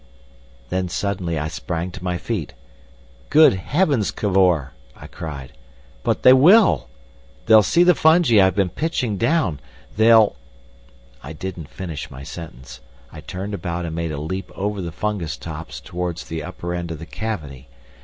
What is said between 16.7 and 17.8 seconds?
end of the cavity.